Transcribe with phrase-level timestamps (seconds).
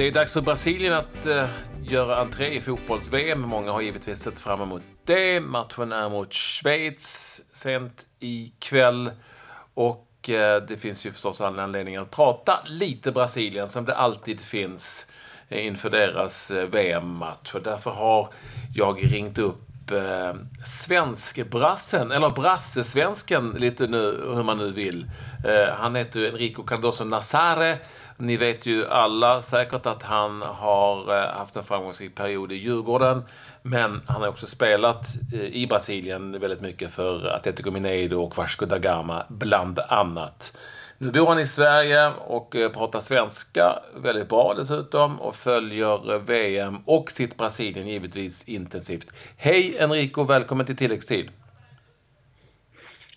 [0.00, 1.44] Det är dags för Brasilien att uh,
[1.82, 3.40] göra entré i fotbolls-VM.
[3.40, 5.40] Många har givetvis sett fram emot det.
[5.40, 9.10] Matchen är mot Schweiz sent ikväll.
[9.74, 15.06] Och uh, det finns ju förstås anledning att prata lite Brasilien som det alltid finns
[15.48, 17.54] eh, inför deras VM-match.
[17.64, 18.28] Därför har
[18.74, 20.34] jag ringt upp Typ, eh,
[20.66, 25.10] svenskbrassen, eller brassesvensken lite nu, hur man nu vill.
[25.44, 27.78] Eh, han heter ju Enrico Cardoso Nazare.
[28.16, 33.22] Ni vet ju alla säkert att han har eh, haft en framgångsrik period i Djurgården.
[33.62, 38.66] Men han har också spelat eh, i Brasilien väldigt mycket för Atletico Mineiro och Vasco
[38.66, 40.56] da Gama, bland annat.
[41.02, 46.76] Nu bor han i Sverige och eh, pratar svenska väldigt bra dessutom och följer VM
[46.84, 49.14] och sitt Brasilien givetvis intensivt.
[49.38, 51.30] Hej Enrico, välkommen till tilläggstid.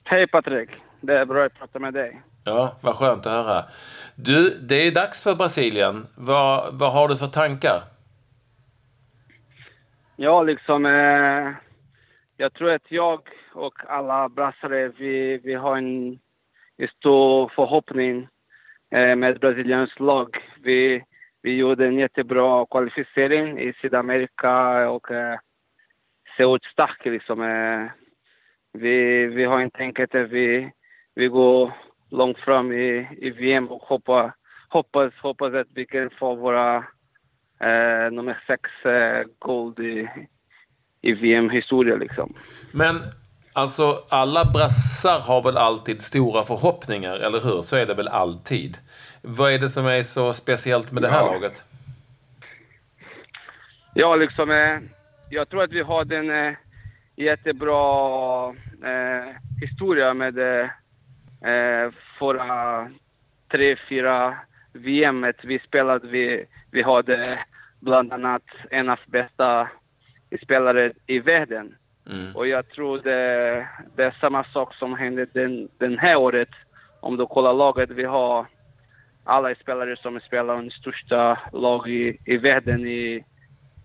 [0.03, 0.69] Hej Patrik,
[1.01, 2.21] det är bra att prata med dig.
[2.43, 3.63] Ja, vad skönt att höra.
[4.15, 6.05] Du, det är dags för Brasilien.
[6.15, 7.79] Vad, vad har du för tankar?
[10.15, 10.85] Ja, liksom...
[10.85, 11.53] Eh,
[12.37, 13.19] jag tror att jag
[13.53, 16.19] och alla brassare, vi, vi har en
[16.99, 18.27] stor förhoppning
[18.91, 20.37] eh, med brasilianskt lag.
[20.63, 21.03] Vi,
[21.41, 25.39] vi gjorde en jättebra kvalificering i Sydamerika och eh,
[26.37, 27.41] ser ut starka liksom.
[27.41, 27.91] Eh,
[28.73, 30.71] vi, vi har inte tänkt att vi,
[31.15, 31.73] vi går
[32.11, 34.33] långt fram i, i VM och hoppas,
[34.69, 36.75] hoppas, hoppas att vi kan få våra
[37.59, 40.09] eh, nummer sex eh, guld i,
[41.01, 42.33] i VM-historia liksom.
[42.71, 42.95] Men
[43.53, 47.61] alltså alla brassar har väl alltid stora förhoppningar, eller hur?
[47.61, 48.77] Så är det väl alltid.
[49.21, 51.33] Vad är det som är så speciellt med det här Ja.
[51.33, 51.63] laget?
[53.93, 54.51] Ja, liksom.
[54.51, 54.79] Eh,
[55.29, 56.53] jag tror att vi har en eh,
[57.15, 58.47] jättebra
[58.83, 60.69] eh, historia med eh,
[61.51, 62.89] eh, förra
[63.51, 64.37] tre, fyra
[64.73, 65.25] VM.
[65.43, 67.39] Vi spelade, vi, vi hade
[67.79, 69.69] bland annat en av bästa
[70.43, 71.75] spelare i världen.
[72.09, 72.35] Mm.
[72.35, 76.49] Och jag tror det, det är samma sak som hände den, den här året.
[76.99, 78.45] Om du kollar laget, vi har
[79.23, 83.23] alla spelare som spelar i största lag i, i världen i,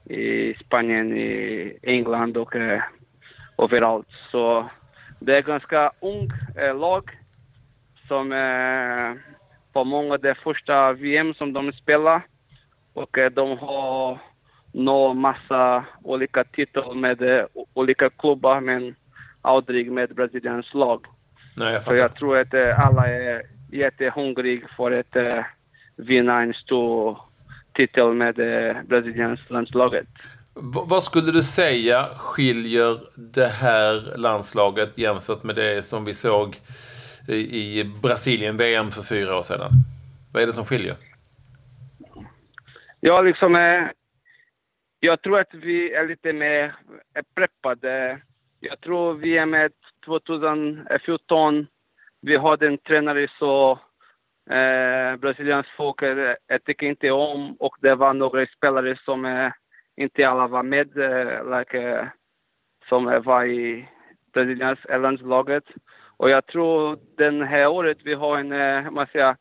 [0.04, 2.82] i Spanien, i England och eh,
[3.58, 4.08] överallt.
[4.30, 4.70] Så
[5.20, 7.10] det är ganska ung eh, lag
[8.08, 9.14] som eh,
[9.72, 12.22] på många det första VM som de spelar
[12.92, 14.18] och eh, de har
[14.78, 17.44] nå massa olika titlar med eh,
[17.74, 18.94] olika klubbar men
[19.42, 21.06] aldrig med Brasiliens lag.
[21.56, 25.44] Nej, jag Så jag tror att eh, alla är jättehungriga för att eh,
[25.96, 27.18] vinna en stor
[27.72, 30.06] titel med eh, Brasiliens landslaget.
[30.54, 36.56] V- vad skulle du säga skiljer det här landslaget jämfört med det som vi såg
[37.28, 39.70] i, i Brasilien-VM för fyra år sedan?
[40.32, 40.96] Vad är det som skiljer?
[43.00, 43.54] Ja, liksom...
[43.56, 43.82] Eh,
[45.00, 46.74] jag tror att vi är lite mer
[47.34, 48.20] preppade.
[48.60, 49.72] Jag tror vi är med
[50.04, 51.66] 2014.
[52.20, 53.70] Vi hade en tränare så
[54.50, 59.52] eh, Brasiliens folk eh, jag tycker inte om och det var några spelare som eh,
[59.96, 62.06] inte alla var med, eh, like, eh,
[62.88, 63.88] som var i
[64.32, 65.64] brasilianska landslaget.
[66.16, 69.36] Och jag tror den här året vi har en, eh, man säger,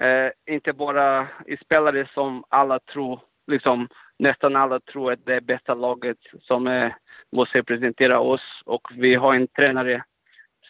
[0.00, 1.28] eh, inte bara
[1.64, 6.92] spelare som alla tror, liksom nästan alla tror att det är bästa laget som eh,
[7.32, 10.04] måste representera oss och vi har en tränare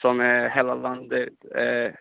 [0.01, 1.93] som eh, hela landet eh,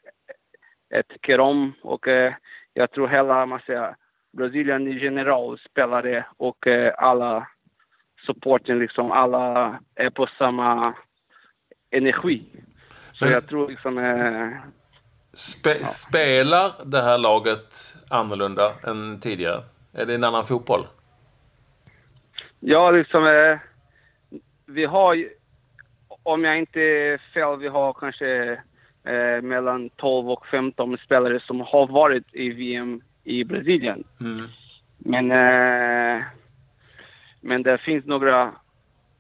[0.93, 2.33] eh, tycker om och eh,
[2.73, 3.95] jag tror hela, man säger,
[4.37, 7.47] Brasilien i general spelare och eh, alla
[8.25, 10.93] supporten liksom, alla är på samma
[11.91, 12.43] energi.
[13.13, 14.49] Så Men- jag tror liksom eh,
[15.33, 19.59] Spe, Spelar det här laget annorlunda än tidigare?
[19.93, 20.87] Är det en annan fotboll?
[22.59, 23.27] Ja, liksom...
[23.27, 23.57] Eh,
[24.65, 25.29] vi har, ju-
[26.23, 28.51] om jag inte är fel, vi har kanske
[29.03, 34.03] eh, mellan 12 och 15 spelare som har varit i VM i Brasilien.
[34.21, 34.47] Mm.
[34.97, 36.23] Men, eh,
[37.41, 38.51] men det finns några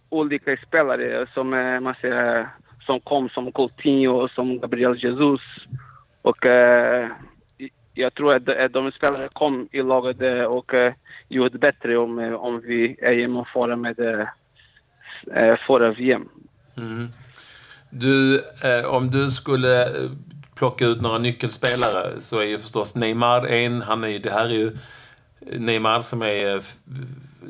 [0.09, 2.47] olika spelare som, eh, man säger,
[2.81, 5.41] som kom som Coutinho, som Gabriel Jesus.
[6.21, 7.09] Och eh,
[7.99, 10.93] jag tror att de- de spelare kom i laget eh, och eh,
[11.27, 14.27] gjorde bättre om, eh, om vi är jämföra med eh,
[15.35, 16.29] eh förra VM.
[16.77, 17.09] Mm.
[17.89, 19.87] Du, eh, om du skulle
[20.55, 23.81] plocka ut några nyckelspelare så är ju förstås Neymar en.
[23.81, 24.71] Han är, ju- det här är ju
[25.41, 26.61] Neymar som är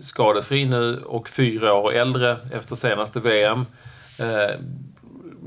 [0.01, 3.65] skadefri nu och fyra år äldre efter senaste VM.
[4.19, 4.55] Eh,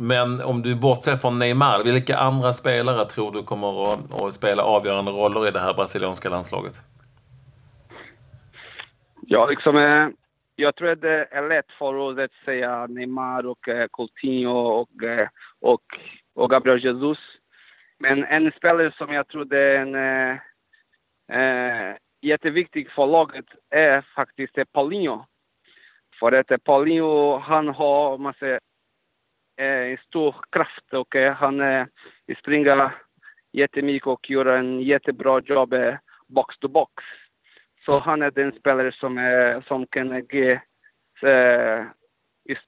[0.03, 4.63] men om du bortser från Neymar, vilka andra spelare tror du kommer att, att spela
[4.63, 6.73] avgörande roller i det här brasilianska landslaget?
[9.21, 10.09] Ja, liksom, eh,
[10.57, 15.03] jag tror att det är lätt för oss att säga Neymar och eh, Coutinho och,
[15.03, 15.29] eh,
[15.61, 15.83] och,
[16.35, 17.19] och Gabriel Jesus.
[17.99, 20.39] Men en spelare som jag tror är en, eh,
[21.39, 25.25] eh, jätteviktig för laget är faktiskt Paulinho.
[26.21, 28.35] För att Paulinho, han har, man
[29.63, 31.87] eh, en stor kraft och eh, han eh,
[32.39, 32.93] springer
[33.53, 35.95] jättemycket och gör en jättebra jobb eh,
[36.27, 36.93] box to box.
[37.85, 40.61] Så han är den spelare som, eh, som kan ge
[41.23, 41.85] eh,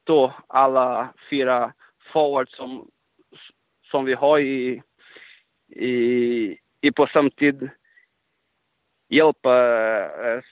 [0.02, 1.72] stå alla fyra
[2.12, 2.90] forwards som,
[3.90, 4.82] som vi har i,
[5.68, 7.70] i, i på samtid
[9.08, 9.54] hjälpa
[10.26, 10.42] eh,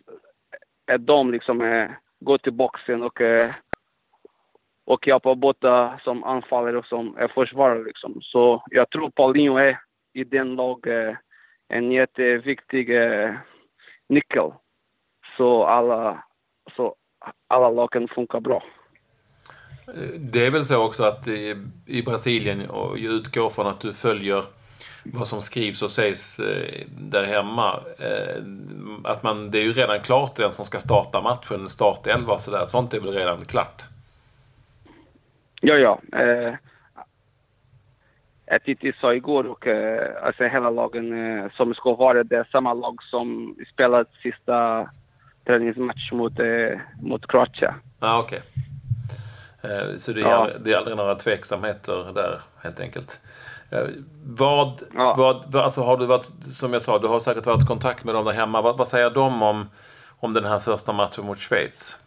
[0.86, 1.90] eh dem liksom eh,
[2.20, 3.50] gå till boxen och, eh,
[4.84, 8.18] och hjälpa båda som anfallare och som är försvarare liksom.
[8.22, 9.78] Så jag tror Paulinho är
[10.12, 11.16] i den laget, eh,
[11.68, 13.34] en jätteviktig eh,
[14.08, 14.52] nyckel.
[15.36, 16.24] Så alla,
[16.76, 16.94] så
[17.48, 18.62] alla lagen funkar bra.
[20.18, 21.56] Det är väl så också att i,
[21.86, 24.44] i Brasilien, och jag utgår från att du följer
[25.04, 27.80] vad som skrivs och sägs eh, där hemma.
[27.98, 28.42] Eh,
[29.04, 32.66] att man, det är ju redan klart den som ska starta matchen, startelva och sådär.
[32.66, 33.82] Sånt är väl redan klart?
[35.64, 36.00] Ja, ja.
[36.18, 36.54] Eh,
[38.64, 43.02] Titi sa igår och eh, alltså hela lagen eh, som ska vara det samma lag
[43.02, 44.88] som spelat sista
[45.46, 47.74] träningsmatch mot, eh, mot Kroatien.
[47.98, 48.40] Ah, okej.
[49.62, 49.72] Okay.
[49.72, 50.50] Eh, så det är, ja.
[50.64, 53.20] det är aldrig några tveksamheter där helt enkelt.
[53.70, 53.86] Eh,
[54.24, 55.14] vad, ja.
[55.18, 58.14] vad, alltså har du varit, som jag sa, du har säkert varit i kontakt med
[58.14, 58.62] dem där hemma.
[58.62, 59.70] Vad, vad säger de om,
[60.20, 61.98] om den här första matchen mot Schweiz?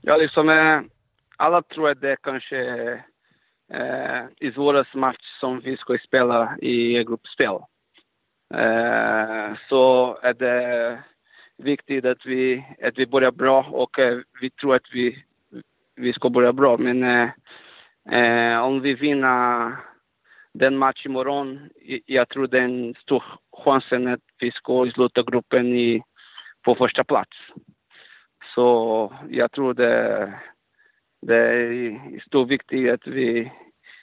[0.00, 0.80] Ja, liksom eh,
[1.40, 2.58] alla tror att det kanske
[3.72, 7.58] eh, är svåraste match som vi ska spela i gruppspel.
[8.54, 10.98] Eh, så är det
[11.56, 15.24] viktigt att vi, att vi börjar bra och eh, vi tror att vi,
[15.96, 16.76] vi ska börja bra.
[16.76, 17.28] Men eh,
[18.10, 19.76] eh om vi vinner
[20.54, 21.70] den matchen imorgon,
[22.06, 26.02] jag tror det är en stor chans att vi ska sluta gruppen i,
[26.64, 27.36] på första plats.
[28.54, 30.34] Så jag tror det,
[31.20, 33.52] det är stor viktigt att vi,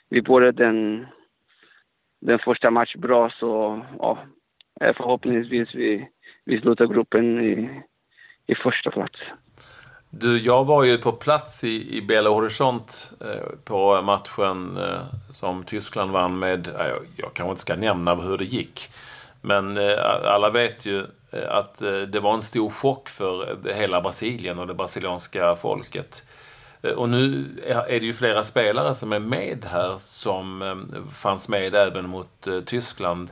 [0.09, 1.07] vi börjar den,
[2.21, 4.19] den första matchen bra så ja,
[4.79, 6.07] förhoppningsvis vi,
[6.45, 7.83] vi slutar gruppen i,
[8.47, 9.19] i första plats.
[10.09, 15.63] Du, jag var ju på plats i, i Belo Horizont eh, på matchen eh, som
[15.63, 18.89] Tyskland vann med, eh, jag, jag kanske inte ska nämna hur det gick,
[19.41, 19.93] men eh,
[20.23, 20.99] alla vet ju
[21.31, 25.55] eh, att eh, det var en stor chock för eh, hela Brasilien och det brasilianska
[25.55, 26.23] folket.
[26.83, 31.49] Eh, och nu är det ju flera spelare som är med här som eh, fanns
[31.49, 33.31] med även mot eh, Tyskland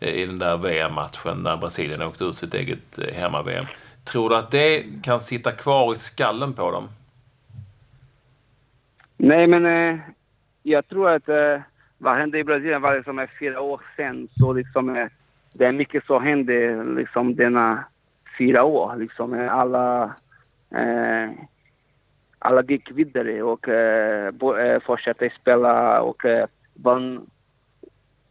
[0.00, 3.66] i den där VM-matchen när Brasilien åkte ut sitt eget hemma-VM.
[4.04, 6.88] Tror du att det kan sitta kvar i skallen på dem?
[9.16, 9.98] Nej, men eh,
[10.62, 11.60] jag tror att eh,
[11.98, 14.28] vad hände i Brasilien var liksom fyra år sedan.
[14.38, 15.06] Så liksom, eh,
[15.54, 17.84] det är mycket som hände liksom denna
[18.38, 18.96] fyra år.
[18.96, 20.04] Liksom, alla,
[20.70, 21.30] eh,
[22.38, 27.26] alla gick vidare och eh, eh fortsatte spela och eh, vann.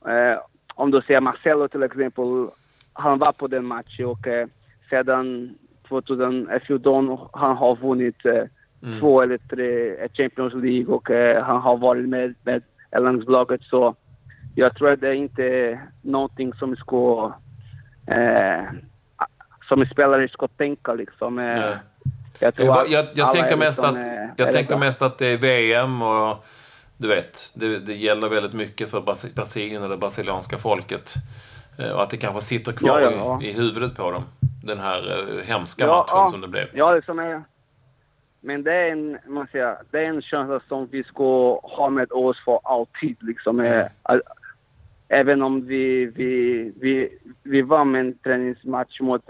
[0.08, 0.40] Eh,
[0.76, 2.48] om du ser Marcelo till exempel,
[2.94, 4.48] han var på den matchen och eh,
[4.90, 5.56] sedan
[5.88, 8.44] 2014 han har vunnit eh,
[8.84, 9.00] mm.
[9.00, 12.62] två eller tre Champions League och eh, han har varit med med
[12.98, 13.96] landslaget så
[14.56, 17.34] jag tror det är inte någonting som ska
[18.08, 18.64] eh,
[19.68, 21.40] som spelare ska tänka liksom.
[21.40, 21.78] Eh,
[22.40, 25.38] jag, jag, jag, jag tänker, mest liksom, att, eh, jag tänker mest att det är
[25.38, 26.46] VM och
[26.98, 29.02] du vet, det, det gäller väldigt mycket för
[29.36, 31.14] Brasilien och det brasilianska folket.
[31.80, 33.42] Eh, och att det kanske sitter kvar ja, ja, ja.
[33.42, 34.24] I, I, huvudet på dem.
[34.64, 36.68] Den här uh, hemska matchen som det blev.
[36.74, 37.44] Ja, liksom är,
[38.42, 42.12] men det är en, man säger, det är en känsla som vi ska ha med
[42.12, 43.18] oss för alltid.
[43.20, 43.60] Liksom.
[43.60, 43.88] Mm.
[45.08, 49.30] Även om vi, vi, vi, vi vann en träningsmatch mot,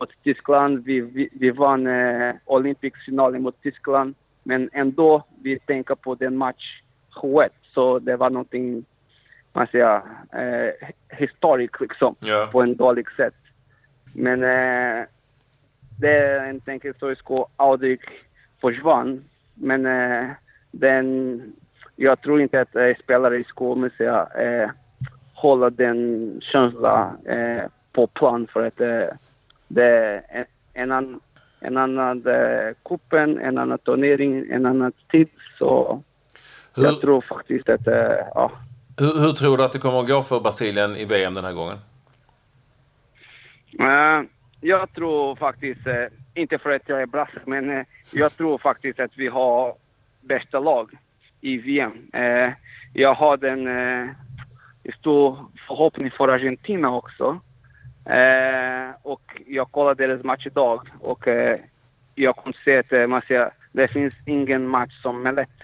[0.00, 0.84] mot Tyskland.
[0.84, 4.14] Vi, vi, vi vann äh, Olympics-finalen mot Tyskland.
[4.42, 6.82] Men ändå, vi tänker på den match
[7.20, 7.28] 7
[7.74, 8.84] Så det var någonting
[9.56, 10.72] man säger, eh,
[11.08, 12.50] historiskt liksom, yeah.
[12.50, 13.34] på en dålig sätt.
[14.12, 15.04] Men eh,
[16.00, 18.00] det en enkelt så ska aldrig
[18.60, 19.24] försvann.
[19.54, 20.30] Men eh,
[20.70, 21.42] den,
[21.96, 23.44] jag tror inte att eh, spelare
[23.76, 24.70] man säga, eh,
[25.34, 29.16] hålla den känslan eh, på plan för att eh,
[29.68, 30.44] det är en,
[30.74, 31.20] en, annan,
[31.60, 35.28] en annan eh, kuppen, en annan turnering, en annan tid.
[35.58, 36.02] Så
[36.76, 36.84] Hur?
[36.84, 37.94] jag tror faktiskt att, eh,
[38.34, 38.52] ja.
[38.98, 41.52] Hur, hur, tror du att det kommer att gå för Brasilien i VM den här
[41.52, 41.78] gången?
[43.80, 44.28] Uh,
[44.60, 49.00] jag tror faktiskt, eh, inte för att jag är brasse, men eh, jag tror faktiskt
[49.00, 49.74] att vi har
[50.20, 50.90] bästa lag
[51.40, 52.10] i VM.
[52.12, 52.52] Eh,
[52.92, 54.10] jag har en eh,
[54.98, 57.40] stor förhoppning för Argentina också.
[58.06, 61.60] Eh, och jag kollade deras match idag och eh,
[62.14, 65.62] jag kunde se att eh, man säger, det finns ingen match som är lätt.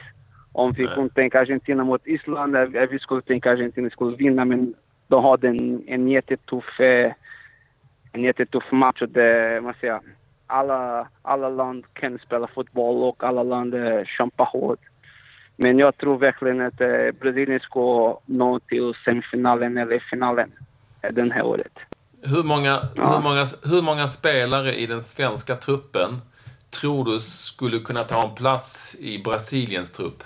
[0.53, 0.95] Om vi Nej.
[0.95, 4.75] kunde tänka Argentina mot Island, eh, vi skulle tänka Argentina skulle vinna, men
[5.09, 7.13] de hade en, en jättetuff, eh,
[8.13, 9.03] en jättetuff match.
[9.03, 10.01] Och det, man säger,
[10.47, 14.81] alla, alla land kan spela fotboll och alla land eh, kämpar hårt.
[15.57, 20.53] Men jag tror verkligen att eh, Brasilien ska nå till semifinalen eller finalen
[21.03, 21.79] eh, den här året.
[22.23, 23.09] Hur många, Ja.
[23.15, 26.21] hur, många, hur många spelare i den svenska truppen
[26.71, 30.25] tror du skulle kunna ta en plats i Brasiliens trupp?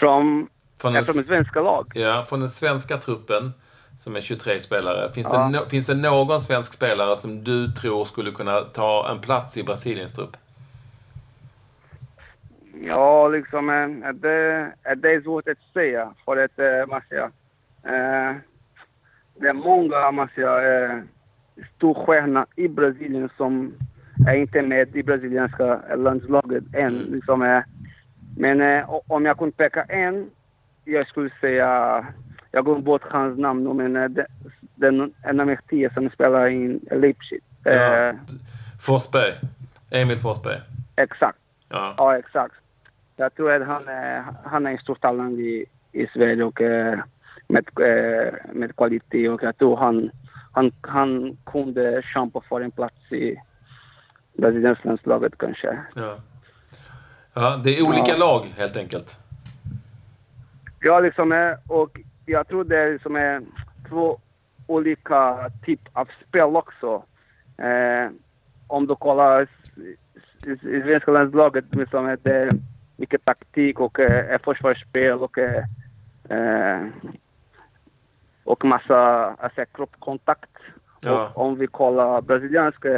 [0.00, 1.92] Från, Från ja, den, från svenska lag.
[1.94, 3.52] ja, från den svenska truppen,
[3.98, 5.12] som är 23 spelare.
[5.12, 5.38] Finns, Ja.
[5.38, 9.56] det no, finns det någon svensk spelare som du tror skulle kunna ta en plats
[9.56, 10.36] i Brasiliens trupp?
[12.82, 16.14] Ja, liksom, eh, det, det är svårt att säga.
[16.24, 17.02] För att, man
[17.94, 18.36] eh,
[19.46, 20.98] det är många, säger, eh,
[21.76, 23.72] storstjärnor i Brasilien som
[24.28, 26.96] är inte med i brasilianska landslaget än.
[27.00, 27.12] Mm.
[27.14, 27.62] Liksom, eh,
[28.36, 30.30] men eh, om jag kunde peka en,
[30.84, 32.06] jag skulle säga,
[32.52, 34.26] jag går bort hans namn nu, men eh, det-
[34.74, 37.40] den, en nummer 10 som spelar i Leipzig.
[37.64, 38.12] Eh, Ja.
[38.80, 39.32] Forsberg.
[39.90, 40.58] Emil Forsberg.
[40.96, 41.38] Exakt.
[41.68, 41.94] Ja.
[41.96, 42.54] Ja, exakt.
[43.16, 46.98] Jag tror att han är, han är en stor talang i, i Sverige och eh,
[47.48, 50.10] med, eh, med kvalitet och jag tror han,
[50.52, 53.36] han, han kunde kämpa för en plats i
[54.32, 55.78] Brasiliens landslaget kanske.
[55.94, 56.16] Ja.
[57.34, 58.16] ja, det är olika Ja.
[58.18, 59.18] lag helt enkelt.
[60.80, 63.40] Ja, liksom, eh, och jag tror det är liksom, eh,
[63.88, 64.18] två
[64.66, 67.02] olika typer av spel också.
[67.58, 68.10] Eh,
[68.66, 69.42] om du kollar
[69.76, 69.96] i-
[70.82, 72.48] svenska landslaget, liksom, det är
[72.96, 75.64] mycket taktik och eh, försvarsspel och eh,
[78.46, 78.96] och massa
[79.38, 80.50] alltså, kroppskontakt.
[81.00, 81.30] Ja.
[81.34, 82.88] Och om vi kollar brasilianska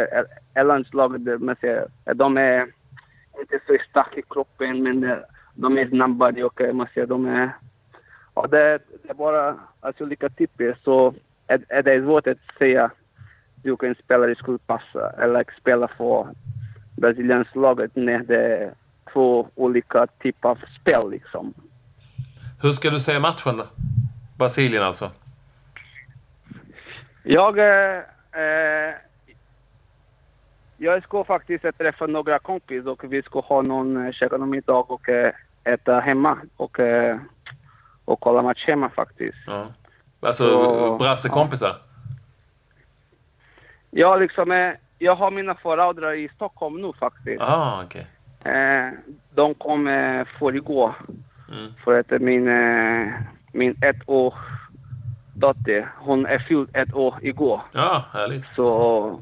[0.54, 1.24] landslaget,
[2.14, 2.66] de är
[3.40, 5.16] inte så starka i kroppen men eh,
[5.54, 7.50] de är snabbare och eh, man ser de är...
[8.34, 11.14] Ja, det, det är bara alltså, olika typer så
[11.46, 12.90] är, är det svårt att säga
[13.62, 16.26] vilken spelare skulle passa eller spela för
[16.96, 18.72] Brasiliens laget när det är
[19.12, 21.54] två olika typer av spel liksom.
[22.62, 23.62] Hur ska du se matchen?
[24.38, 25.10] Brasilien alltså?
[27.30, 27.98] Jag, eh,
[28.42, 28.94] eh,
[30.76, 34.72] jag ska faktiskt träffa några kompis och vi ska ha någon eh, käka någon middag
[34.78, 35.32] och eh,
[35.64, 37.18] äta hemma och, eh,
[38.04, 39.38] och kolla match hemma faktiskt.
[39.46, 39.66] Ja.
[40.20, 41.76] Alltså Så- brassekompisar?
[43.90, 47.42] Ja, liksom, eh, jag har mina föräldrar i Stockholm nu faktiskt.
[47.42, 47.84] Ah.
[48.44, 48.90] Eh,
[49.34, 50.94] de kom eh, för igår
[51.52, 51.72] Mm.
[51.84, 52.44] för att min,
[53.52, 54.34] min ett år
[55.38, 57.60] dotter, hon är fylld ett år igår.
[57.72, 58.44] Ja, härligt.
[58.56, 59.20] Så,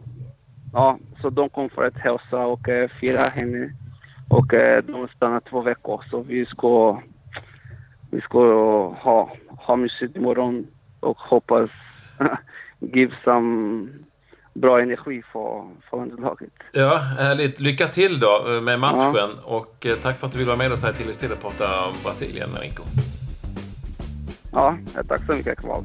[0.73, 3.71] ja, så de kom för att hälsa och eh, fira henne.
[4.29, 6.05] Och eh, de stannar två veckor.
[6.11, 7.01] Så vi ska,
[8.11, 8.39] vi ska
[8.89, 10.67] ha, ha mysigt imorgon
[11.01, 11.71] och hoppas
[12.79, 13.89] give some
[14.55, 16.53] bra energi för, för landslaget.
[16.73, 17.61] Ja, härligt.
[17.61, 19.31] Lycka till då eh, med matchen.
[19.45, 21.95] Och eh, tack för att du vill vara med och säga till och prata om
[22.05, 22.83] Brasilien, Enrico.
[24.53, 25.85] Ja, tack så mycket Kval.